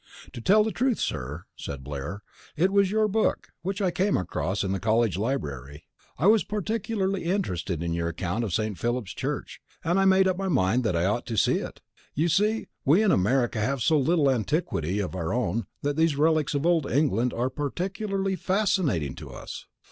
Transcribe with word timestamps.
"To 0.33 0.41
tell 0.41 0.63
the 0.63 0.71
truth, 0.71 0.97
sir," 0.99 1.43
said 1.55 1.83
Blair, 1.83 2.23
"it 2.55 2.71
was 2.71 2.89
your 2.89 3.07
book, 3.07 3.49
which 3.61 3.83
I 3.83 3.91
came 3.91 4.17
across 4.17 4.63
in 4.63 4.71
the 4.71 4.79
college 4.79 5.15
library. 5.15 5.83
I 6.17 6.25
was 6.25 6.43
particularly 6.43 7.25
interested 7.25 7.83
in 7.83 7.93
your 7.93 8.07
account 8.07 8.43
of 8.43 8.51
St. 8.51 8.79
Philip's 8.79 9.13
Church, 9.13 9.61
and 9.83 9.99
I 9.99 10.05
made 10.05 10.27
up 10.27 10.37
my 10.37 10.47
mind 10.47 10.83
that 10.85 10.95
I 10.95 11.05
ought 11.05 11.27
to 11.27 11.37
see 11.37 11.57
it. 11.59 11.81
You 12.15 12.29
see, 12.29 12.65
we 12.83 13.03
in 13.03 13.11
America 13.11 13.59
have 13.59 13.83
so 13.83 13.99
little 13.99 14.31
antiquity 14.31 14.97
of 14.97 15.13
our 15.15 15.35
own 15.35 15.67
that 15.83 15.97
these 15.97 16.15
relics 16.15 16.55
of 16.55 16.65
old 16.65 16.89
England 16.91 17.31
are 17.31 17.51
peculiarly 17.51 18.35
fascinating 18.35 19.13
to 19.17 19.29
us." 19.29 19.67